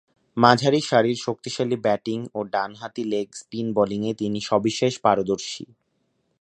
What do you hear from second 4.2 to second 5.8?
তিনি সবিশেষ পারদর্শী।